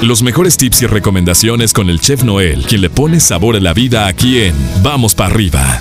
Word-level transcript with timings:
Los 0.00 0.22
mejores 0.22 0.56
tips 0.56 0.82
y 0.82 0.86
recomendaciones 0.86 1.72
con 1.72 1.90
el 1.90 1.98
chef 1.98 2.22
Noel, 2.22 2.64
quien 2.68 2.82
le 2.82 2.88
pone 2.88 3.18
sabor 3.18 3.56
a 3.56 3.60
la 3.60 3.74
vida 3.74 4.06
aquí 4.06 4.42
en 4.42 4.54
Vamos 4.80 5.16
para 5.16 5.34
arriba. 5.34 5.80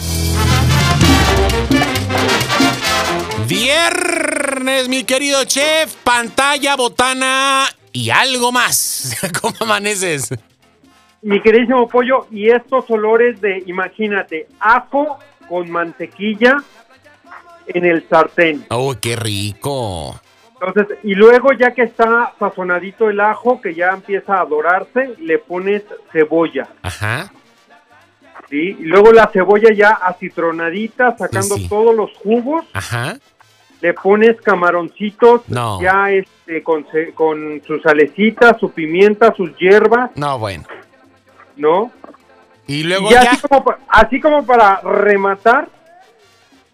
Viernes, 3.47 4.89
mi 4.89 5.03
querido 5.03 5.45
chef, 5.45 5.93
pantalla, 6.03 6.75
botana 6.75 7.65
y 7.93 8.09
algo 8.09 8.51
más. 8.51 9.15
¿Cómo 9.41 9.53
amaneces? 9.59 10.33
Mi 11.21 11.39
queridísimo 11.39 11.87
pollo, 11.87 12.25
y 12.31 12.49
estos 12.49 12.89
olores 12.89 13.39
de, 13.39 13.63
imagínate, 13.67 14.47
ajo 14.59 15.19
con 15.47 15.69
mantequilla 15.69 16.57
en 17.67 17.85
el 17.85 18.03
sartén. 18.09 18.65
¡Oh, 18.69 18.95
qué 18.99 19.15
rico! 19.15 20.19
Entonces, 20.59 20.97
y 21.03 21.13
luego 21.13 21.51
ya 21.53 21.71
que 21.71 21.83
está 21.83 22.33
sazonadito 22.39 23.09
el 23.09 23.19
ajo, 23.19 23.61
que 23.61 23.73
ya 23.75 23.89
empieza 23.89 24.41
a 24.41 24.45
dorarse, 24.45 25.13
le 25.19 25.37
pones 25.37 25.83
cebolla. 26.11 26.67
Ajá. 26.81 27.31
¿sí? 28.49 28.75
Y 28.79 28.83
luego 28.85 29.11
la 29.11 29.27
cebolla 29.27 29.71
ya 29.73 29.89
acitronadita, 29.91 31.15
sacando 31.17 31.55
Sí, 31.55 31.67
todos 31.69 31.95
los 31.95 32.11
jugos. 32.17 32.65
Ajá. 32.73 33.17
Le 33.81 33.93
pones 33.93 34.41
camaroncitos 34.41 35.47
No. 35.49 35.79
ya 35.79 36.09
este, 36.11 36.63
con, 36.63 36.85
con 37.13 37.61
su 37.67 37.79
salecita, 37.79 38.57
su 38.57 38.71
pimienta, 38.71 39.33
sus 39.35 39.55
hierbas, 39.57 40.09
No, 40.15 40.39
bueno. 40.39 40.63
¿no? 41.55 41.91
Y 42.65 42.79
Y 42.79 42.83
luego 42.83 43.09
ya 43.11 43.23
ya. 43.25 43.31
Así, 43.31 43.47
como, 43.47 43.75
así 43.89 44.19
como 44.19 44.45
para 44.45 44.81
rematar, 44.81 45.69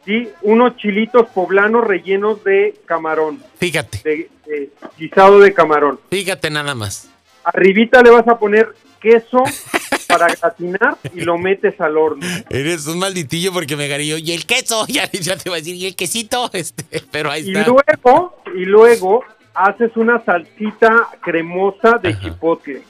¿sí? 0.06 0.30
unos 0.42 0.76
chilitos 0.78 1.28
poblanos 1.30 1.86
rellenos 1.86 2.44
de 2.44 2.76
camarón, 2.86 3.42
Fíjate, 3.58 4.00
de 4.04 4.30
de 4.46 4.70
guisado 4.98 5.40
de 5.40 5.54
camarón. 5.54 6.00
fíjate 6.10 6.50
nada 6.50 6.76
más. 6.76 7.10
Arribita 7.46 8.02
le 8.02 8.10
vas 8.10 8.28
a 8.28 8.38
poner 8.38 8.74
queso 9.02 9.44
para 10.08 10.28
gratinar 10.28 10.98
y 11.14 11.22
lo 11.22 11.38
metes 11.38 11.80
al 11.82 11.98
horno. 11.98 12.26
Eres 12.50 12.86
un 12.88 13.00
malditillo 13.00 13.52
porque 13.54 13.76
me 13.76 13.88
garillo. 13.88 14.18
Y 14.18 14.32
el 14.32 14.46
queso, 14.46 14.86
ya, 14.90 15.10
ya 15.12 15.38
te 15.38 15.50
voy 15.50 15.58
a 15.58 15.62
decir, 15.62 15.76
y 15.76 15.86
el 15.88 15.96
quesito, 15.96 16.50
este, 16.54 16.84
pero 17.12 17.32
ahí 17.32 17.44
Y 17.50 17.58
está. 17.58 17.68
luego, 17.70 18.36
y 18.56 18.66
luego 18.66 19.24
haces 19.54 19.92
una 19.96 20.24
salsita 20.24 21.08
cremosa 21.22 21.98
de 22.02 22.10
Ajá. 22.10 22.22
chipotle. 22.22 22.82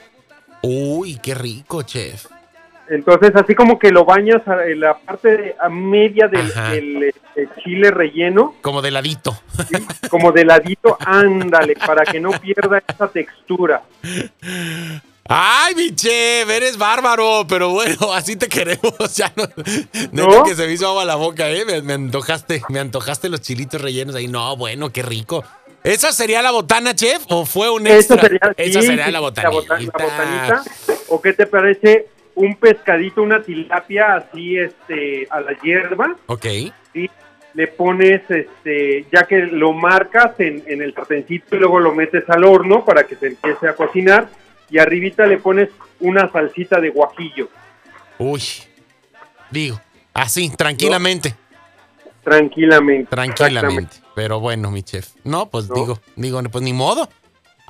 Uy, 0.62 1.18
qué 1.22 1.34
rico, 1.34 1.82
chef. 1.82 2.26
Entonces, 2.90 3.32
así 3.34 3.54
como 3.54 3.78
que 3.78 3.90
lo 3.90 4.04
bañas 4.04 4.42
en 4.66 4.80
la 4.80 4.96
parte 4.98 5.56
a 5.58 5.68
media 5.70 6.28
del, 6.28 7.02
este, 7.04 7.48
chile 7.62 7.90
relleno, 7.90 8.54
Como 8.60 8.82
de 8.82 8.90
ladito. 8.90 9.36
¿sí? 9.68 9.76
como 10.10 10.32
de 10.32 10.44
ladito, 10.44 10.96
ándale, 11.00 11.74
para 11.86 12.04
que 12.04 12.20
no 12.20 12.30
pierda 12.32 12.82
esa 12.86 13.08
textura. 13.08 13.82
Ay, 15.26 15.74
mi 15.74 15.94
chef, 15.94 16.50
eres 16.50 16.76
bárbaro, 16.76 17.46
pero 17.48 17.70
bueno, 17.70 18.12
así 18.12 18.36
te 18.36 18.48
queremos. 18.48 18.82
Ya 19.16 19.32
no, 20.12 20.26
¿No? 20.26 20.44
que 20.44 20.54
se 20.54 20.66
me 20.66 20.72
hizo 20.74 20.86
agua 20.88 21.04
la 21.06 21.14
boca, 21.14 21.48
¿eh? 21.50 21.64
Me, 21.64 21.80
me 21.80 21.94
antojaste, 21.94 22.62
me 22.68 22.80
antojaste 22.80 23.28
los 23.30 23.40
chilitos 23.40 23.80
rellenos 23.80 24.14
ahí. 24.14 24.28
No, 24.28 24.56
bueno, 24.56 24.90
qué 24.90 25.02
rico. 25.02 25.42
¿Esa 25.82 26.12
sería 26.12 26.42
la 26.42 26.50
botana, 26.50 26.94
chef? 26.94 27.22
¿O 27.28 27.46
fue 27.46 27.70
un 27.70 27.86
extra? 27.86 28.20
sería, 28.20 28.40
Esa 28.56 28.82
sería 28.82 29.06
sí, 29.06 29.12
la 29.12 29.20
bota- 29.20 29.48
botanita. 29.50 29.98
la 29.98 30.04
botanita. 30.04 30.62
¿O 31.08 31.20
qué 31.22 31.32
te 31.32 31.46
parece 31.46 32.08
un 32.34 32.56
pescadito, 32.56 33.22
una 33.22 33.42
tilapia 33.42 34.16
así 34.16 34.58
este, 34.58 35.26
a 35.30 35.40
la 35.40 35.52
hierba? 35.60 36.16
Ok. 36.26 36.46
¿sí? 36.92 37.10
Le 37.54 37.68
pones, 37.68 38.22
este, 38.28 39.06
ya 39.12 39.24
que 39.24 39.46
lo 39.46 39.72
marcas 39.72 40.38
en, 40.40 40.64
en 40.66 40.82
el 40.82 40.92
sartencito 40.94 41.54
y 41.54 41.60
luego 41.60 41.78
lo 41.78 41.94
metes 41.94 42.28
al 42.28 42.44
horno 42.44 42.84
para 42.84 43.04
que 43.04 43.14
se 43.14 43.28
empiece 43.28 43.68
a 43.68 43.74
cocinar 43.74 44.28
y 44.70 44.78
arribita 44.78 45.26
le 45.26 45.38
pones 45.38 45.68
una 46.00 46.30
salsita 46.32 46.80
de 46.80 46.90
guajillo, 46.90 47.48
Uy. 48.18 48.42
Digo, 49.50 49.80
así, 50.12 50.50
tranquilamente. 50.56 51.34
tranquilamente. 52.22 53.10
Tranquilamente. 53.10 53.96
Pero 54.14 54.40
bueno, 54.40 54.70
mi 54.70 54.82
chef. 54.82 55.10
No, 55.24 55.46
pues 55.50 55.68
¿No? 55.68 55.74
digo, 55.74 56.00
digo, 56.16 56.42
pues 56.44 56.62
ni 56.64 56.72
modo. 56.72 57.08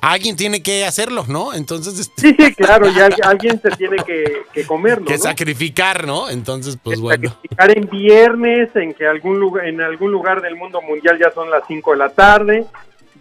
Alguien 0.01 0.35
tiene 0.35 0.61
que 0.61 0.85
hacerlo, 0.85 1.25
¿no? 1.27 1.53
Entonces, 1.53 1.97
este, 1.97 2.21
Sí, 2.21 2.35
sí, 2.37 2.53
claro, 2.53 2.87
ya 2.91 3.05
al- 3.07 3.15
alguien 3.23 3.59
se 3.61 3.69
tiene 3.71 3.97
que, 4.05 4.41
que 4.53 4.65
comerlo, 4.65 5.05
que 5.05 5.17
¿no? 5.17 5.23
sacrificar, 5.23 6.05
¿no? 6.05 6.29
Entonces, 6.29 6.77
pues 6.81 6.97
Que 6.97 7.01
bueno. 7.01 7.29
sacrificar 7.29 7.77
en 7.77 7.89
viernes, 7.89 8.69
en 8.75 8.93
que 8.93 9.07
algún 9.07 9.39
lugar, 9.39 9.65
en 9.67 9.81
algún 9.81 10.11
lugar 10.11 10.41
del 10.41 10.55
mundo 10.55 10.81
mundial 10.81 11.17
ya 11.19 11.31
son 11.33 11.49
las 11.49 11.63
5 11.67 11.91
de 11.91 11.97
la 11.97 12.09
tarde, 12.09 12.65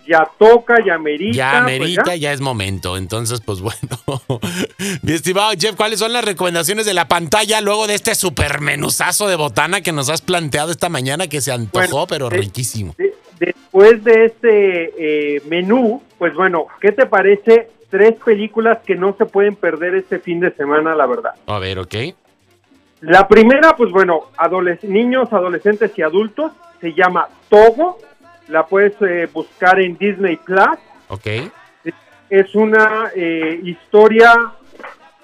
ya 0.06 0.28
toca, 0.38 0.84
ya 0.84 0.98
merita. 0.98 1.34
Ya, 1.36 1.62
pues 1.64 1.78
merita, 1.80 2.04
ya. 2.08 2.16
ya 2.16 2.32
es 2.32 2.40
momento. 2.42 2.98
Entonces, 2.98 3.40
pues 3.40 3.60
bueno. 3.60 3.78
Mi 5.02 5.12
estimado 5.12 5.52
Jeff, 5.58 5.76
¿cuáles 5.76 5.98
son 6.00 6.12
las 6.12 6.24
recomendaciones 6.24 6.84
de 6.84 6.92
la 6.92 7.08
pantalla 7.08 7.62
luego 7.62 7.86
de 7.86 7.94
este 7.94 8.14
super 8.14 8.60
menuzazo 8.60 9.26
de 9.28 9.36
botana 9.36 9.80
que 9.80 9.92
nos 9.92 10.10
has 10.10 10.20
planteado 10.20 10.70
esta 10.72 10.90
mañana 10.90 11.28
que 11.28 11.40
se 11.40 11.52
antojó, 11.52 12.06
Bueno, 12.06 12.06
pero 12.08 12.26
eh, 12.26 12.36
riquísimo? 12.40 12.94
De- 12.98 13.13
después 13.74 14.04
de 14.04 14.24
este 14.26 14.92
eh, 15.36 15.42
menú, 15.48 16.00
pues 16.18 16.32
bueno, 16.34 16.66
¿qué 16.80 16.92
te 16.92 17.06
parece? 17.06 17.70
Tres 17.90 18.14
películas 18.24 18.78
que 18.86 18.94
no 18.94 19.14
se 19.16 19.26
pueden 19.26 19.56
perder 19.56 19.94
este 19.96 20.18
fin 20.20 20.40
de 20.40 20.52
semana, 20.52 20.94
la 20.94 21.06
verdad. 21.06 21.32
A 21.46 21.58
ver, 21.58 21.78
ok. 21.80 21.94
La 23.00 23.26
primera, 23.28 23.76
pues 23.76 23.90
bueno, 23.90 24.30
adoles- 24.36 24.82
niños, 24.84 25.32
adolescentes 25.32 25.90
y 25.96 26.02
adultos, 26.02 26.52
se 26.80 26.92
llama 26.94 27.28
Togo, 27.48 27.98
la 28.48 28.64
puedes 28.66 28.94
eh, 29.02 29.28
buscar 29.32 29.80
en 29.80 29.96
Disney 29.98 30.36
Plus. 30.36 30.78
Ok. 31.08 31.26
Es 32.30 32.54
una 32.54 33.10
eh, 33.14 33.60
historia 33.62 34.32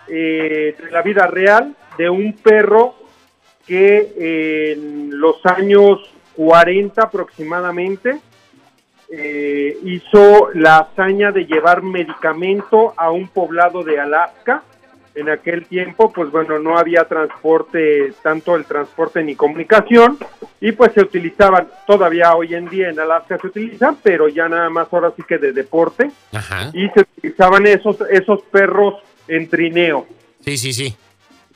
eh, 0.08 0.76
de 0.78 0.90
la 0.90 1.02
vida 1.02 1.26
real 1.26 1.74
de 1.96 2.10
un 2.10 2.32
perro 2.34 2.94
que 3.66 4.72
en 4.72 5.18
los 5.20 5.44
años 5.46 5.98
40 6.36 7.02
aproximadamente 7.02 8.18
eh, 9.12 9.76
hizo 9.82 10.50
la 10.54 10.78
hazaña 10.78 11.32
de 11.32 11.44
llevar 11.44 11.82
medicamento 11.82 12.94
a 12.96 13.10
un 13.10 13.28
poblado 13.28 13.82
de 13.82 13.98
Alaska. 13.98 14.62
En 15.16 15.28
aquel 15.28 15.66
tiempo, 15.66 16.12
pues 16.12 16.30
bueno, 16.30 16.60
no 16.60 16.78
había 16.78 17.04
transporte, 17.04 18.12
tanto 18.22 18.54
el 18.54 18.64
transporte 18.64 19.24
ni 19.24 19.34
comunicación, 19.34 20.16
y 20.60 20.70
pues 20.70 20.92
se 20.92 21.00
utilizaban, 21.00 21.66
todavía 21.84 22.32
hoy 22.36 22.54
en 22.54 22.68
día 22.68 22.90
en 22.90 23.00
Alaska 23.00 23.36
se 23.38 23.48
utilizan, 23.48 23.96
pero 24.04 24.28
ya 24.28 24.48
nada 24.48 24.70
más 24.70 24.86
ahora 24.92 25.12
sí 25.16 25.24
que 25.26 25.38
de 25.38 25.52
deporte, 25.52 26.12
Ajá. 26.32 26.70
y 26.72 26.88
se 26.90 27.00
utilizaban 27.00 27.66
esos, 27.66 28.00
esos 28.08 28.42
perros 28.42 28.94
en 29.26 29.48
trineo. 29.48 30.06
Sí, 30.40 30.56
sí, 30.56 30.72
sí. 30.72 30.96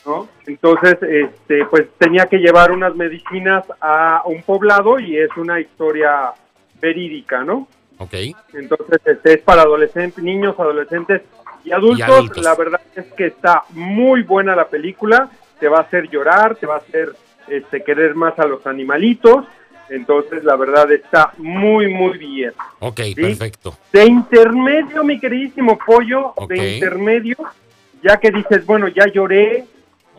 ¿no? 0.05 0.29
Entonces, 0.47 0.99
este, 1.03 1.65
pues 1.67 1.87
tenía 1.97 2.27
que 2.27 2.39
llevar 2.39 2.73
unas 2.73 2.97
medicinas 2.97 3.65
a 3.81 4.23
un 4.27 4.43
poblado 4.43 4.99
y 4.99 5.17
es 5.17 5.31
una 5.37 5.61
historia 5.61 6.35
verídica, 6.85 7.43
¿no? 7.43 7.67
Ok. 7.99 8.15
Entonces, 8.53 9.01
este 9.05 9.35
es 9.35 9.41
para 9.41 9.63
adolescentes, 9.63 10.23
niños, 10.23 10.55
adolescentes 10.59 11.23
y 11.65 11.73
adultos. 11.73 11.99
Y 11.99 12.03
adultos. 12.03 12.45
La 12.45 12.55
verdad 12.55 12.81
es 12.95 13.07
que 13.17 13.27
está 13.29 13.65
muy 13.71 14.23
buena 14.23 14.55
la 14.55 14.69
película, 14.69 15.31
te 15.59 15.69
va 15.69 15.79
a 15.79 15.83
hacer 15.83 16.11
llorar, 16.11 16.57
te 16.57 16.67
va 16.67 16.75
a 16.75 16.79
hacer 16.79 17.15
este, 17.49 17.83
querer 17.83 18.15
más 18.15 18.39
a 18.39 18.47
los 18.47 18.67
animalitos. 18.67 19.47
Entonces, 19.89 20.45
la 20.45 20.57
verdad 20.57 20.91
está 20.93 21.33
muy, 21.39 21.89
muy 21.89 22.19
bien. 22.19 22.53
Ok, 22.81 23.01
perfecto. 23.15 23.77
De 23.93 24.05
intermedio, 24.05 25.05
mi 25.05 25.19
queridísimo 25.21 25.79
pollo, 25.79 26.35
de 26.49 26.75
intermedio, 26.75 27.37
ya 28.03 28.17
que 28.19 28.31
dices, 28.31 28.65
bueno, 28.67 28.89
ya 28.89 29.07
lloré, 29.07 29.65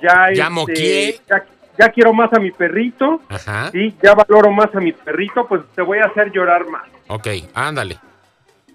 ya, 0.01 0.31
Ya 0.33 0.43
este, 0.43 0.49
moqué. 0.49 1.19
ya, 1.29 1.45
ya 1.77 1.89
quiero 1.89 2.13
más 2.13 2.31
a 2.33 2.39
mi 2.39 2.51
perrito, 2.51 3.21
Ajá. 3.29 3.69
¿sí? 3.71 3.95
ya 4.01 4.13
valoro 4.13 4.51
más 4.51 4.73
a 4.75 4.79
mi 4.79 4.91
perrito, 4.91 5.47
pues 5.47 5.61
te 5.75 5.81
voy 5.81 5.99
a 5.99 6.05
hacer 6.05 6.31
llorar 6.31 6.67
más. 6.67 6.83
Ok, 7.07 7.27
ándale. 7.53 7.97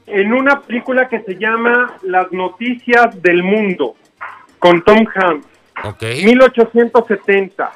En 0.07 0.33
una 0.33 0.61
película 0.61 1.09
que 1.09 1.21
se 1.21 1.37
llama 1.37 1.95
Las 2.03 2.33
Noticias 2.33 3.21
del 3.23 3.43
Mundo, 3.43 3.95
con 4.59 4.83
Tom 4.83 5.05
Hanks, 5.15 5.47
Ok. 5.85 6.03
1870. 6.25 7.71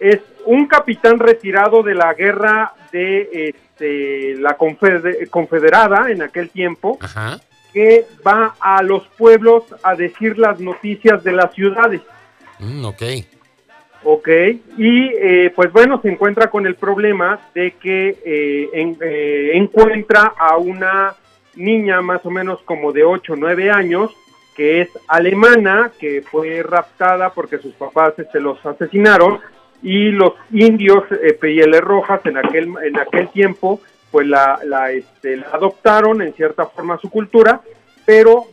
Es 0.00 0.20
un 0.44 0.66
capitán 0.66 1.18
retirado 1.18 1.82
de 1.82 1.94
la 1.94 2.12
guerra 2.14 2.72
de 2.90 3.54
este, 3.54 4.34
la 4.40 4.56
confede- 4.58 5.28
confederada 5.30 6.10
en 6.10 6.22
aquel 6.22 6.50
tiempo, 6.50 6.98
Ajá. 7.00 7.38
que 7.72 8.04
va 8.26 8.54
a 8.60 8.82
los 8.82 9.06
pueblos 9.16 9.64
a 9.82 9.94
decir 9.94 10.36
las 10.38 10.58
noticias 10.60 11.22
de 11.24 11.32
las 11.32 11.54
ciudades. 11.54 12.02
Mm, 12.58 12.84
ok. 12.84 13.02
Ok, 14.04 14.28
y 14.78 15.10
eh, 15.14 15.52
pues 15.54 15.70
bueno, 15.72 16.00
se 16.02 16.10
encuentra 16.10 16.50
con 16.50 16.66
el 16.66 16.74
problema 16.74 17.38
de 17.54 17.72
que 17.72 18.16
eh, 18.24 18.68
en- 18.72 18.96
eh, 19.00 19.52
encuentra 19.54 20.32
a 20.36 20.56
una 20.56 21.14
niña 21.54 22.00
más 22.00 22.24
o 22.26 22.30
menos 22.30 22.60
como 22.62 22.92
de 22.92 23.04
8 23.04 23.34
o 23.34 23.36
9 23.36 23.70
años, 23.70 24.10
que 24.56 24.80
es 24.80 24.88
alemana, 25.06 25.92
que 26.00 26.22
fue 26.22 26.62
raptada 26.62 27.30
porque 27.30 27.58
sus 27.58 27.74
papás 27.74 28.14
se 28.32 28.40
los 28.40 28.64
asesinaron, 28.66 29.38
y 29.82 30.10
los 30.10 30.32
indios 30.52 31.04
eh, 31.10 31.32
pieles 31.34 31.80
rojas 31.80 32.20
en 32.26 32.38
aquel, 32.38 32.72
en 32.84 32.98
aquel 32.98 33.28
tiempo, 33.28 33.80
pues 34.10 34.26
la, 34.26 34.58
la, 34.64 34.90
este, 34.90 35.36
la 35.36 35.46
adoptaron 35.52 36.22
en 36.22 36.32
cierta 36.34 36.66
forma 36.66 36.98
su 36.98 37.08
cultura, 37.08 37.60
pero 38.04 38.44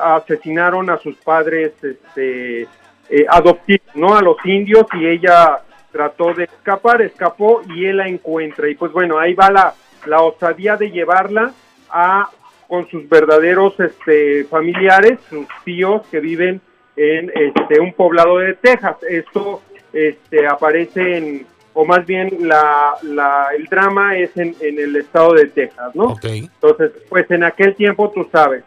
asesinaron 0.00 0.90
a 0.90 0.98
sus 0.98 1.16
padres 1.16 1.72
este, 1.82 2.66
eh, 3.10 3.24
adoptivos, 3.28 3.94
¿no? 3.94 4.14
A 4.14 4.22
los 4.22 4.36
indios 4.44 4.86
y 4.94 5.06
ella 5.06 5.60
trató 5.90 6.34
de 6.34 6.44
escapar, 6.44 7.02
escapó 7.02 7.62
y 7.74 7.86
él 7.86 7.98
la 7.98 8.08
encuentra. 8.08 8.68
Y 8.68 8.74
pues 8.74 8.92
bueno, 8.92 9.18
ahí 9.18 9.34
va 9.34 9.50
la, 9.50 9.74
la 10.06 10.22
osadía 10.22 10.76
de 10.76 10.90
llevarla 10.90 11.52
a 11.90 12.30
con 12.68 12.86
sus 12.90 13.08
verdaderos 13.08 13.80
este, 13.80 14.44
familiares, 14.44 15.18
sus 15.30 15.46
tíos 15.64 16.06
que 16.10 16.20
viven 16.20 16.60
en 16.96 17.32
este, 17.34 17.80
un 17.80 17.94
poblado 17.94 18.38
de 18.38 18.54
Texas. 18.54 18.96
Esto 19.08 19.62
este, 19.92 20.46
aparece 20.46 21.16
en, 21.16 21.46
o 21.72 21.84
más 21.86 22.04
bien 22.04 22.30
la, 22.40 22.94
la, 23.02 23.48
el 23.56 23.64
drama 23.66 24.18
es 24.18 24.36
en, 24.36 24.54
en, 24.60 24.78
el 24.78 24.96
estado 24.96 25.32
de 25.32 25.46
Texas, 25.46 25.94
¿no? 25.94 26.16
Entonces, 26.22 26.92
pues 27.08 27.30
en 27.30 27.44
aquel 27.44 27.74
tiempo, 27.74 28.10
tú 28.10 28.28
sabes, 28.30 28.64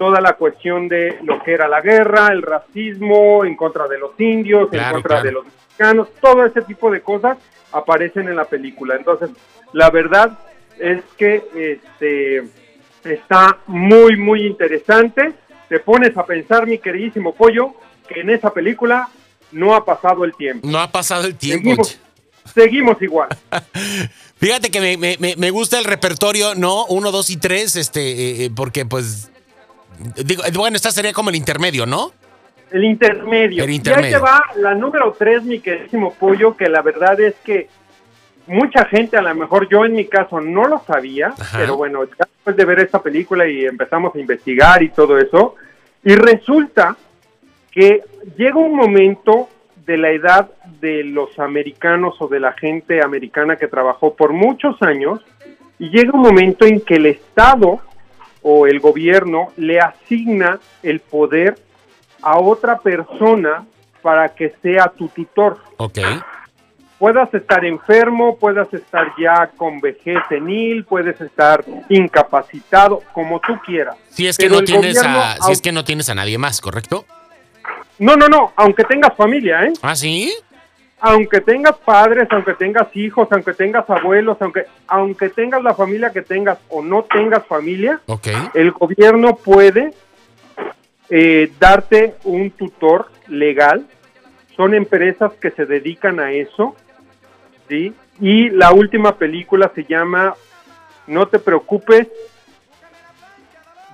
toda 0.00 0.18
la 0.22 0.32
cuestión 0.32 0.88
de 0.88 1.18
lo 1.24 1.42
que 1.42 1.52
era 1.52 1.68
la 1.68 1.82
guerra, 1.82 2.28
el 2.28 2.40
racismo 2.40 3.44
en 3.44 3.54
contra 3.54 3.86
de 3.86 3.98
los 3.98 4.18
indios, 4.18 4.72
en 4.72 4.92
contra 4.92 5.22
de 5.22 5.30
los 5.30 5.44
mexicanos, 5.44 6.08
todo 6.22 6.46
ese 6.46 6.62
tipo 6.62 6.90
de 6.90 7.02
cosas 7.02 7.36
aparecen 7.70 8.26
en 8.26 8.36
la 8.36 8.46
película. 8.46 8.96
Entonces, 8.96 9.28
la 9.74 9.90
verdad 9.90 10.38
es 10.78 11.02
que 11.18 11.44
este 11.54 12.44
está 13.04 13.58
muy, 13.66 14.16
muy 14.16 14.46
interesante. 14.46 15.34
Te 15.68 15.80
pones 15.80 16.16
a 16.16 16.24
pensar, 16.24 16.66
mi 16.66 16.78
queridísimo 16.78 17.34
pollo, 17.34 17.74
que 18.08 18.22
en 18.22 18.30
esa 18.30 18.54
película 18.54 19.10
no 19.52 19.74
ha 19.74 19.84
pasado 19.84 20.24
el 20.24 20.34
tiempo. 20.34 20.66
No 20.66 20.78
ha 20.78 20.90
pasado 20.90 21.26
el 21.26 21.34
tiempo. 21.34 21.82
Seguimos, 22.54 23.02
igual. 23.02 23.28
Fíjate 24.38 24.70
que 24.70 24.96
me, 24.96 25.18
me, 25.18 25.36
me, 25.36 25.50
gusta 25.50 25.78
el 25.78 25.84
repertorio, 25.84 26.54
¿no? 26.54 26.86
Uno, 26.86 27.12
dos 27.12 27.28
y 27.28 27.36
tres, 27.36 27.76
este, 27.76 28.00
eh, 28.00 28.44
eh, 28.46 28.50
porque 28.56 28.86
pues, 28.86 29.30
digo, 30.24 30.42
bueno, 30.54 30.76
esta 30.76 30.90
sería 30.90 31.12
como 31.12 31.30
el 31.30 31.36
intermedio, 31.36 31.86
¿no? 31.86 32.12
El 32.70 32.84
intermedio. 32.84 33.64
El 33.64 33.70
intermedio. 33.70 34.10
Y 34.10 34.14
ahí 34.14 34.20
va 34.20 34.44
la 34.56 34.74
número 34.74 35.14
tres, 35.18 35.42
mi 35.42 35.60
queridísimo 35.60 36.14
pollo, 36.14 36.56
que 36.56 36.68
la 36.68 36.82
verdad 36.82 37.20
es 37.20 37.34
que 37.44 37.68
mucha 38.46 38.84
gente, 38.84 39.16
a 39.16 39.22
lo 39.22 39.34
mejor 39.34 39.68
yo 39.68 39.84
en 39.84 39.92
mi 39.92 40.06
caso 40.06 40.40
no 40.40 40.64
lo 40.64 40.82
sabía, 40.84 41.34
pero 41.52 41.76
bueno, 41.76 42.00
después 42.06 42.56
de 42.56 42.64
ver 42.64 42.80
esta 42.80 43.02
película 43.02 43.46
y 43.46 43.64
empezamos 43.64 44.14
a 44.14 44.18
investigar 44.18 44.82
y 44.82 44.88
todo 44.90 45.18
eso, 45.18 45.54
y 46.04 46.14
resulta 46.14 46.96
que 47.70 48.02
llega 48.36 48.56
un 48.56 48.74
momento 48.74 49.48
de 49.86 49.96
la 49.96 50.10
edad 50.10 50.50
de 50.80 51.04
los 51.04 51.38
americanos 51.38 52.14
o 52.20 52.28
de 52.28 52.40
la 52.40 52.52
gente 52.52 53.02
americana 53.02 53.56
que 53.56 53.68
trabajó 53.68 54.14
por 54.14 54.32
muchos 54.32 54.80
años, 54.82 55.20
y 55.78 55.88
llega 55.90 56.12
un 56.12 56.20
momento 56.20 56.66
en 56.66 56.80
que 56.80 56.96
el 56.96 57.06
Estado 57.06 57.80
o 58.42 58.66
el 58.66 58.80
gobierno 58.80 59.48
le 59.56 59.80
asigna 59.80 60.60
el 60.82 61.00
poder 61.00 61.58
a 62.22 62.38
otra 62.38 62.78
persona 62.78 63.66
para 64.02 64.28
que 64.30 64.54
sea 64.62 64.92
tu 64.96 65.08
tutor. 65.08 65.58
Ok 65.76 65.98
puedas 67.00 67.32
estar 67.32 67.64
enfermo, 67.64 68.36
puedas 68.36 68.72
estar 68.74 69.06
ya 69.18 69.50
con 69.56 69.80
vejez 69.80 70.18
senil, 70.28 70.84
puedes 70.84 71.18
estar 71.18 71.64
incapacitado, 71.88 73.02
como 73.14 73.40
tú 73.40 73.58
quieras. 73.64 73.96
Si 74.10 74.28
es 74.28 74.36
que 74.36 74.50
no 74.50 74.62
tienes 74.62 75.02
a, 75.02 75.38
si 75.40 75.50
es 75.50 75.62
que 75.62 75.72
no 75.72 75.82
tienes 75.82 76.10
a 76.10 76.14
nadie 76.14 76.36
más, 76.36 76.60
¿correcto? 76.60 77.06
No, 77.98 78.16
no, 78.16 78.28
no, 78.28 78.52
aunque 78.54 78.84
tengas 78.84 79.16
familia, 79.16 79.64
¿eh? 79.64 79.72
¿Ah, 79.80 79.96
sí? 79.96 80.30
Aunque 81.00 81.40
tengas 81.40 81.76
padres, 81.78 82.28
aunque 82.30 82.54
tengas 82.54 82.94
hijos, 82.94 83.28
aunque 83.30 83.54
tengas 83.54 83.88
abuelos, 83.88 84.36
aunque 84.40 84.66
aunque 84.86 85.30
tengas 85.30 85.62
la 85.62 85.74
familia 85.74 86.10
que 86.10 86.22
tengas 86.22 86.58
o 86.68 86.82
no 86.82 87.04
tengas 87.04 87.46
familia, 87.46 88.00
el 88.54 88.70
gobierno 88.72 89.36
puede 89.36 89.94
eh, 91.08 91.50
darte 91.58 92.14
un 92.24 92.50
tutor 92.50 93.10
legal. 93.28 93.86
Son 94.56 94.74
empresas 94.74 95.32
que 95.40 95.50
se 95.52 95.64
dedican 95.64 96.20
a 96.20 96.32
eso 96.32 96.76
y 98.20 98.50
la 98.50 98.72
última 98.72 99.16
película 99.16 99.70
se 99.74 99.84
llama 99.84 100.34
No 101.06 101.28
te 101.28 101.38
preocupes, 101.38 102.08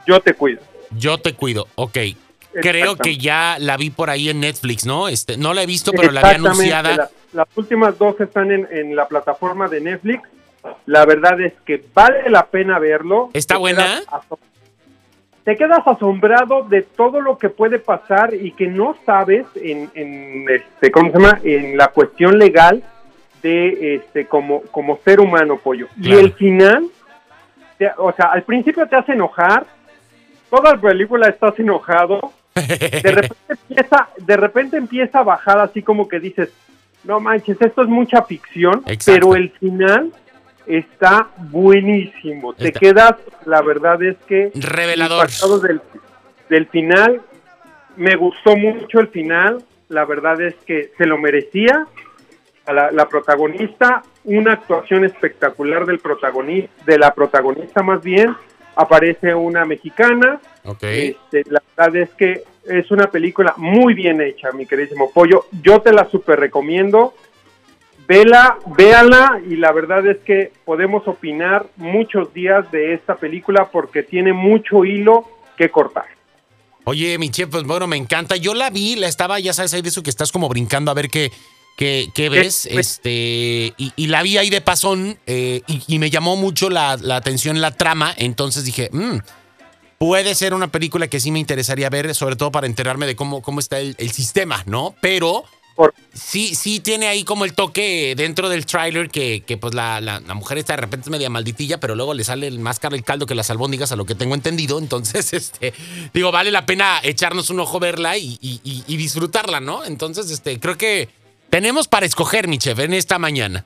yo 0.06 0.20
te 0.20 0.34
cuido. 0.34 0.62
Yo 0.90 1.18
te 1.18 1.34
cuido, 1.34 1.68
ok. 1.74 1.98
Creo 2.60 2.96
que 2.96 3.16
ya 3.18 3.56
la 3.58 3.76
vi 3.76 3.90
por 3.90 4.10
ahí 4.10 4.28
en 4.28 4.40
Netflix, 4.40 4.86
¿no? 4.86 5.08
Este, 5.08 5.36
no 5.36 5.54
la 5.54 5.62
he 5.62 5.66
visto, 5.66 5.92
pero 5.92 6.10
la 6.10 6.22
vi 6.22 6.34
anunciada. 6.36 7.10
las 7.32 7.48
últimas 7.56 7.98
dos 7.98 8.20
están 8.20 8.50
en, 8.50 8.96
la 8.96 9.06
plataforma 9.08 9.68
de 9.68 9.80
Netflix. 9.80 10.28
La 10.86 11.04
verdad 11.04 11.40
es 11.40 11.52
que 11.64 11.84
vale 11.94 12.28
la 12.28 12.46
pena 12.46 12.78
verlo. 12.78 13.30
¿Está 13.32 13.56
buena? 13.56 14.00
te 15.44 15.54
quedas 15.54 15.86
asombrado 15.86 16.64
de 16.64 16.82
todo 16.82 17.20
lo 17.20 17.38
que 17.38 17.48
puede 17.50 17.78
pasar 17.78 18.34
y 18.34 18.50
que 18.50 18.66
no 18.66 18.96
sabes 19.06 19.46
en, 19.54 19.88
en 19.94 20.44
este, 20.50 20.90
¿cómo 20.90 21.12
se 21.12 21.18
llama? 21.20 21.40
En 21.44 21.76
la 21.76 21.86
cuestión 21.86 22.36
legal 22.36 22.82
este 23.46 24.26
como, 24.26 24.62
como 24.70 24.98
ser 25.04 25.20
humano, 25.20 25.58
pollo. 25.58 25.88
Y 26.00 26.12
el 26.12 26.32
final, 26.32 26.86
o 27.98 28.12
sea, 28.12 28.26
al 28.26 28.42
principio 28.42 28.86
te 28.86 28.96
hace 28.96 29.12
enojar, 29.12 29.66
toda 30.50 30.74
la 30.74 30.80
película 30.80 31.28
estás 31.28 31.58
enojado, 31.58 32.32
de 32.56 33.12
repente 33.12 33.54
empieza, 33.68 34.08
de 34.18 34.36
repente 34.36 34.76
empieza 34.76 35.18
a 35.20 35.22
bajar 35.22 35.58
así 35.60 35.82
como 35.82 36.08
que 36.08 36.20
dices, 36.20 36.50
no 37.04 37.20
manches, 37.20 37.60
esto 37.60 37.82
es 37.82 37.88
mucha 37.88 38.22
ficción, 38.22 38.82
pero 39.04 39.36
el 39.36 39.50
final 39.50 40.12
está 40.66 41.28
buenísimo. 41.38 42.54
Te 42.54 42.72
quedas, 42.72 43.14
la 43.44 43.62
verdad 43.62 44.02
es 44.02 44.16
que 44.26 44.50
revelador 44.54 45.28
del, 45.62 45.80
del 46.48 46.66
final. 46.66 47.20
Me 47.96 48.14
gustó 48.16 48.56
mucho 48.56 49.00
el 49.00 49.08
final, 49.08 49.64
la 49.88 50.04
verdad 50.04 50.40
es 50.42 50.54
que 50.66 50.90
se 50.98 51.06
lo 51.06 51.16
merecía 51.16 51.86
la, 52.72 53.08
protagonista, 53.08 54.02
una 54.24 54.52
actuación 54.52 55.04
espectacular 55.04 55.86
del 55.86 55.98
protagonista, 55.98 56.84
de 56.84 56.98
la 56.98 57.14
protagonista 57.14 57.82
más 57.82 58.02
bien, 58.02 58.34
aparece 58.76 59.34
una 59.34 59.64
mexicana. 59.64 60.40
Este, 60.80 61.44
la 61.48 61.62
verdad 61.76 61.96
es 61.96 62.10
que 62.10 62.44
es 62.68 62.90
una 62.90 63.10
película 63.10 63.54
muy 63.56 63.94
bien 63.94 64.20
hecha, 64.20 64.52
mi 64.52 64.66
queridísimo 64.66 65.10
Pollo. 65.12 65.46
Yo 65.62 65.80
te 65.80 65.92
la 65.92 66.08
super 66.08 66.38
recomiendo. 66.38 67.14
Vela, 68.06 68.58
véala 68.76 69.40
y 69.48 69.56
la 69.56 69.72
verdad 69.72 70.06
es 70.06 70.18
que 70.18 70.52
podemos 70.64 71.08
opinar 71.08 71.66
muchos 71.76 72.32
días 72.32 72.70
de 72.70 72.94
esta 72.94 73.16
película 73.16 73.68
porque 73.72 74.04
tiene 74.04 74.32
mucho 74.32 74.84
hilo 74.84 75.26
que 75.56 75.70
cortar. 75.70 76.06
Oye, 76.84 77.18
mi 77.18 77.30
chef, 77.30 77.48
pues 77.50 77.64
bueno, 77.64 77.88
me 77.88 77.96
encanta. 77.96 78.36
Yo 78.36 78.54
la 78.54 78.70
vi, 78.70 78.94
la 78.94 79.08
estaba, 79.08 79.40
ya 79.40 79.52
sabes, 79.52 79.74
ahí 79.74 79.82
de 79.82 79.88
eso 79.88 80.04
que 80.04 80.10
estás 80.10 80.30
como 80.30 80.48
brincando 80.48 80.92
a 80.92 80.94
ver 80.94 81.08
qué, 81.08 81.32
¿Qué, 81.76 82.28
ves? 82.30 82.66
Este, 82.66 83.74
y, 83.76 84.06
la 84.06 84.22
vi 84.22 84.38
ahí 84.38 84.48
de 84.48 84.62
pasón 84.62 85.18
eh, 85.26 85.60
y, 85.86 85.98
me 85.98 86.08
llamó 86.08 86.34
mucho 86.36 86.70
la, 86.70 86.92
atención 86.92 87.60
la 87.60 87.70
trama, 87.72 88.14
entonces 88.16 88.64
dije, 88.64 88.88
mm, 88.90 89.18
puede 89.98 90.34
ser 90.34 90.54
una 90.54 90.68
película 90.68 91.08
que 91.08 91.20
sí 91.20 91.30
me 91.30 91.38
interesaría 91.38 91.90
ver, 91.90 92.14
sobre 92.14 92.36
todo 92.36 92.50
para 92.50 92.66
enterarme 92.66 93.04
de 93.04 93.14
cómo, 93.14 93.42
cómo 93.42 93.60
está 93.60 93.78
el, 93.78 94.10
sistema, 94.10 94.62
¿no? 94.64 94.94
Pero 95.02 95.44
sí, 96.14 96.54
sí 96.54 96.80
tiene 96.80 97.08
ahí 97.08 97.24
como 97.24 97.44
el 97.44 97.52
toque 97.52 98.14
dentro 98.16 98.48
del 98.48 98.64
tráiler 98.64 99.10
que, 99.10 99.42
que, 99.46 99.58
pues 99.58 99.74
la, 99.74 100.00
la, 100.00 100.20
mujer 100.32 100.56
está 100.56 100.76
de 100.76 100.80
repente 100.80 101.10
media 101.10 101.28
malditilla, 101.28 101.78
pero 101.78 101.94
luego 101.94 102.14
le 102.14 102.24
sale 102.24 102.50
más 102.52 102.78
caro 102.78 102.96
el 102.96 103.04
caldo 103.04 103.26
que 103.26 103.34
las 103.34 103.50
albóndigas, 103.50 103.92
a 103.92 103.96
lo 103.96 104.06
que 104.06 104.14
tengo 104.14 104.34
entendido. 104.34 104.78
Entonces, 104.78 105.30
este, 105.34 105.74
digo, 106.14 106.32
vale 106.32 106.50
la 106.50 106.64
pena 106.64 107.00
echarnos 107.02 107.50
un 107.50 107.60
ojo 107.60 107.78
verla 107.80 108.16
y, 108.16 108.38
y 108.40 108.96
disfrutarla, 108.96 109.60
¿no? 109.60 109.84
Entonces, 109.84 110.30
este, 110.30 110.58
creo 110.58 110.78
que 110.78 111.25
tenemos 111.50 111.88
para 111.88 112.06
escoger, 112.06 112.48
mi 112.48 112.58
chef, 112.58 112.78
en 112.78 112.92
esta 112.92 113.18
mañana. 113.18 113.64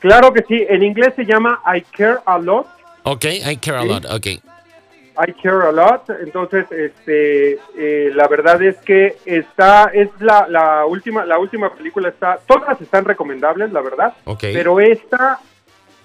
Claro 0.00 0.32
que 0.32 0.42
sí. 0.48 0.66
En 0.68 0.82
inglés 0.82 1.12
se 1.14 1.24
llama 1.24 1.60
I 1.66 1.82
Care 1.82 2.18
a 2.24 2.38
Lot. 2.38 2.66
Ok, 3.04 3.24
I 3.24 3.56
Care 3.56 3.78
a 3.78 3.84
Lot, 3.84 4.04
ok. 4.06 4.26
I 4.26 5.32
Care 5.42 5.68
a 5.68 5.72
Lot. 5.72 6.10
Entonces, 6.22 6.66
este, 6.70 7.58
eh, 7.76 8.10
la 8.14 8.26
verdad 8.28 8.62
es 8.62 8.76
que 8.78 9.16
está, 9.24 9.90
es 9.92 10.08
la, 10.20 10.46
la, 10.48 10.86
última, 10.86 11.24
la 11.26 11.38
última 11.38 11.72
película 11.74 12.08
está, 12.08 12.38
todas 12.46 12.80
están 12.80 13.04
recomendables, 13.04 13.70
la 13.72 13.82
verdad. 13.82 14.14
Ok. 14.24 14.40
Pero 14.40 14.80
esta 14.80 15.40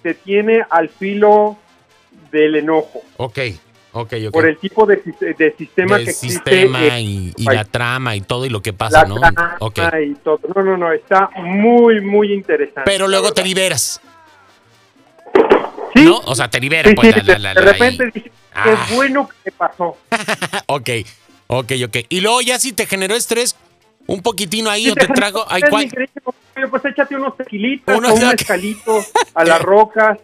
se 0.04 0.14
tiene 0.14 0.66
al 0.70 0.90
filo 0.90 1.58
del 2.32 2.58
enojo. 2.58 3.02
Ok. 3.18 3.40
Por 4.32 4.46
el 4.46 4.58
tipo 4.58 4.86
de, 4.86 5.02
sistema 5.58 6.00
que 6.00 6.12
sistema 6.12 7.00
y, 7.00 7.34
la 7.38 7.64
trama 7.64 8.14
y 8.18 8.22
todo 8.22 8.46
y 8.46 8.50
lo 8.50 8.62
que 8.62 8.74
pasa, 8.74 9.06
¿no? 9.06 9.16
y 9.16 10.16
todo. 10.16 10.42
No, 10.54 10.64
no, 10.64 10.76
no, 10.76 10.92
está 10.92 11.30
muy, 11.38 12.02
muy 12.02 12.34
interesante. 12.34 12.82
Pero 12.84 13.08
luego 13.08 13.32
te 13.32 13.42
liberas. 13.42 14.02
¿Sí? 15.96 16.04
¿No? 16.04 16.18
O 16.26 16.36
sea, 16.36 16.50
te 16.50 16.60
liberas. 16.60 16.94
Pues, 16.94 17.16
de, 17.26 17.54
repente 17.54 18.06
dices, 18.14 18.24
qué 18.24 18.32
ah. 18.54 18.88
bueno 18.96 19.30
que 19.42 19.52
pasó. 19.54 19.98
ok, 20.66 20.90
ok, 21.48 21.72
ok. 21.86 21.98
Y 22.10 22.20
luego 22.20 22.42
ya 22.42 22.60
si 22.60 22.74
te 22.74 22.88
generó 22.88 23.16
estrés, 23.16 23.56
Un 24.08 24.22
poquitino 24.22 24.70
ahí, 24.70 24.86
yo 24.86 24.96
te 24.96 25.08
trago. 25.08 25.46
Ay, 25.50 25.62
Es 25.64 25.70
¿cuál? 25.70 25.86
mi 25.86 25.90
queridísimo 25.90 26.34
pollo, 26.54 26.70
Pues 26.70 26.86
échate 26.86 27.16
unos 27.16 27.36
tequilitos, 27.38 27.98
Unos- 27.98 28.12
o 28.12 28.16
un 28.16 28.28
mezcalito 28.30 29.04
a 29.34 29.44
las 29.44 29.62
rocas, 29.62 30.20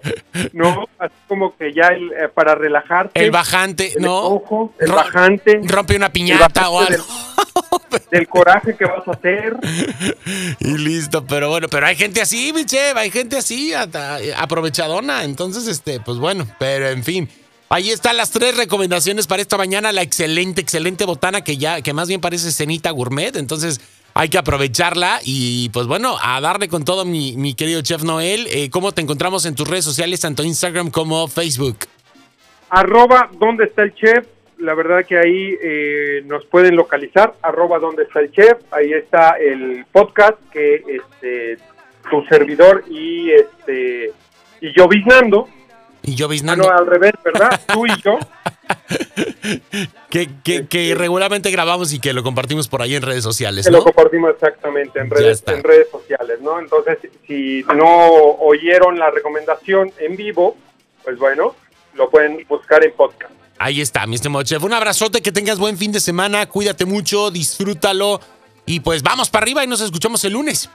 ¿no? 0.54 0.88
Así 1.00 1.14
como 1.28 1.56
que 1.58 1.74
ya 1.74 1.88
el, 1.88 2.12
eh, 2.12 2.30
para 2.34 2.54
relajarte. 2.56 3.24
El 3.24 3.32
bajante, 3.32 3.94
el 3.96 4.02
¿no? 4.04 4.42
el 4.80 4.92
bajante. 4.92 5.62
Rompe 5.64 5.96
una 5.96 6.12
piñata 6.12 6.70
o 6.70 6.80
algo. 6.80 7.04
Del, 7.90 8.02
del 8.12 8.28
coraje 8.28 8.76
que 8.78 8.86
vas 8.86 9.08
a 9.08 9.12
hacer. 9.12 9.58
Y 10.60 10.78
listo, 10.78 11.26
pero 11.26 11.50
bueno, 11.50 11.68
pero 11.68 11.88
hay 11.88 11.96
gente 11.96 12.22
así, 12.22 12.54
mi 12.54 12.66
chef, 12.66 12.96
hay 12.96 13.10
gente 13.12 13.38
así, 13.38 13.74
hasta- 13.74 14.20
aprovechadona. 14.38 15.24
Entonces, 15.24 15.68
este, 15.68 16.00
pues 16.00 16.18
bueno, 16.20 16.46
pero 16.60 16.88
en 16.90 17.04
fin. 17.04 17.30
Ahí 17.74 17.90
están 17.90 18.18
las 18.18 18.32
tres 18.32 18.58
recomendaciones 18.58 19.28
para 19.28 19.42
esta 19.42 19.58
mañana. 19.58 19.94
La 19.94 20.02
excelente, 20.02 20.60
excelente 20.60 21.06
botana 21.06 21.42
que 21.42 21.56
ya, 21.56 21.82
que 21.82 21.94
más 21.94 22.10
bien 22.10 22.20
parece 22.20 22.52
cenita 22.52 22.92
gourmet. 22.92 23.34
Entonces, 23.38 23.80
hay 24.14 24.28
que 24.28 24.38
aprovecharla 24.38 25.22
y 25.24 25.70
pues 25.70 25.88
bueno, 25.88 26.18
a 26.22 26.42
darle 26.42 26.68
con 26.68 26.84
todo, 26.84 27.06
mi, 27.06 27.38
mi 27.38 27.54
querido 27.54 27.82
chef 27.82 28.04
Noel. 28.04 28.46
Eh, 28.48 28.70
¿Cómo 28.70 28.92
te 28.92 29.00
encontramos 29.00 29.46
en 29.46 29.56
tus 29.56 29.70
redes 29.70 29.86
sociales, 29.86 30.20
tanto 30.20 30.44
Instagram 30.44 30.92
como 30.92 31.30
Facebook? 31.30 31.78
Arroba, 32.70 33.30
¿dónde 33.40 33.64
está 33.64 33.84
el 33.84 33.96
chef? 33.96 34.28
La 34.58 34.74
verdad 34.74 35.06
que 35.06 35.18
ahí 35.18 35.58
eh, 35.64 36.24
nos 36.26 36.44
pueden 36.48 36.76
localizar. 36.76 37.36
Arroba, 37.42 37.80
¿dónde 37.80 38.04
está 38.04 38.20
el 38.20 38.34
chef? 38.34 38.58
Ahí 38.72 38.92
está 38.92 39.38
el 39.40 39.86
podcast 39.94 40.38
que 40.52 40.84
este, 40.90 41.58
tu 42.10 42.22
servidor 42.26 42.84
y 42.90 43.32
este 43.32 44.12
y 44.60 44.78
yo 44.78 44.90
biznando. 44.90 45.48
Y 46.04 46.16
yo 46.16 46.26
Ah, 46.26 46.30
biznando. 46.30 46.64
no, 46.68 46.78
al 46.78 46.88
revés, 46.88 47.14
¿verdad? 47.24 47.62
Tú 47.72 47.86
y 47.86 48.02
yo. 48.02 48.18
que, 50.10 50.30
que, 50.44 50.68
que 50.68 50.96
regularmente 50.96 51.52
grabamos 51.52 51.94
y 51.94 52.00
que 52.00 52.14
lo 52.14 52.24
compartimos 52.24 52.68
por 52.68 52.82
ahí 52.82 52.96
en 52.96 53.02
redes 53.02 53.24
sociales, 53.24 53.66
Que 53.66 53.72
lo 53.72 53.84
compartimos 53.84 54.32
exactamente 54.32 55.00
en 55.00 55.10
redes, 55.10 55.44
en 55.48 55.64
redes 55.64 55.88
sociales, 55.92 56.40
¿no? 56.42 56.60
Entonces, 56.60 56.98
si 57.28 57.64
no 57.76 58.08
oyeron 58.40 58.98
la 59.00 59.12
recomendación 59.12 59.92
en 60.00 60.16
vivo, 60.16 60.58
pues 61.04 61.18
bueno, 61.18 61.56
lo 61.96 62.10
pueden 62.10 62.46
buscar 62.48 62.84
en 62.84 62.94
podcast. 62.94 63.32
Ahí 63.60 63.80
está, 63.82 64.08
mi 64.08 64.16
estimado 64.16 64.44
chef. 64.44 64.64
Un 64.64 64.74
abrazote, 64.74 65.22
que 65.22 65.32
tengas 65.32 65.60
buen 65.60 65.78
fin 65.78 65.92
de 65.92 66.00
semana, 66.00 66.48
cuídate 66.48 66.86
mucho, 66.86 67.30
disfrútalo 67.30 68.20
y 68.66 68.80
pues 68.80 69.04
vamos 69.04 69.30
para 69.30 69.44
arriba 69.44 69.64
y 69.64 69.68
nos 69.68 69.82
escuchamos 69.82 70.24
el 70.26 70.34
lunes. 70.34 70.70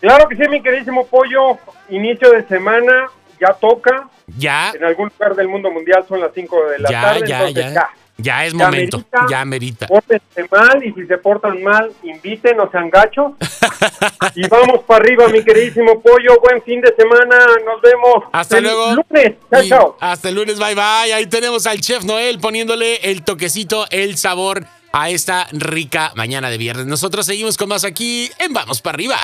Claro 0.00 0.28
que 0.28 0.36
sí, 0.36 0.42
mi 0.48 0.62
queridísimo 0.62 1.06
pollo, 1.06 1.58
inicio 1.90 2.30
de 2.32 2.46
semana, 2.46 3.06
ya 3.40 3.52
toca, 3.54 4.08
Ya, 4.36 4.72
en 4.74 4.84
algún 4.84 5.08
lugar 5.08 5.34
del 5.34 5.48
mundo 5.48 5.70
mundial 5.70 6.04
son 6.08 6.20
las 6.20 6.30
5 6.34 6.66
de 6.70 6.78
la 6.80 6.90
ya, 6.90 7.00
tarde, 7.02 7.26
ya, 7.28 7.38
entonces 7.38 7.64
ya, 7.64 7.72
ya. 7.72 7.90
ya. 8.18 8.46
es 8.46 8.52
Ya 8.52 8.58
momento, 8.58 8.96
merita. 8.98 9.26
ya 9.30 9.44
merita. 9.44 9.86
Pórtense 9.86 10.46
mal 10.50 10.84
y 10.84 10.92
si 10.92 11.06
se 11.06 11.18
portan 11.18 11.62
mal, 11.62 11.92
inviten, 12.02 12.56
no 12.56 12.70
sean 12.70 12.90
gachos. 12.90 13.32
y 14.34 14.46
vamos 14.48 14.80
para 14.86 15.04
arriba, 15.04 15.28
mi 15.28 15.42
queridísimo 15.44 16.00
pollo. 16.02 16.38
Buen 16.42 16.62
fin 16.62 16.80
de 16.80 16.94
semana, 16.96 17.36
nos 17.64 17.80
vemos. 17.80 18.24
Hasta 18.32 18.58
el 18.58 18.64
luego. 18.64 18.94
lunes. 19.10 19.34
Chao, 19.50 19.62
chao. 19.68 19.96
Hasta 20.00 20.28
el 20.28 20.34
lunes, 20.34 20.58
bye 20.58 20.74
bye. 20.74 21.12
Ahí 21.14 21.26
tenemos 21.26 21.66
al 21.66 21.80
chef 21.80 22.04
Noel 22.04 22.38
poniéndole 22.40 22.96
el 23.10 23.22
toquecito, 23.22 23.86
el 23.90 24.16
sabor 24.16 24.64
a 24.92 25.10
esta 25.10 25.46
rica 25.52 26.12
mañana 26.16 26.50
de 26.50 26.58
viernes. 26.58 26.86
Nosotros 26.86 27.24
seguimos 27.26 27.56
con 27.56 27.68
más 27.68 27.84
aquí 27.84 28.30
en 28.38 28.52
Vamos 28.52 28.80
para 28.82 28.94
arriba. 28.94 29.16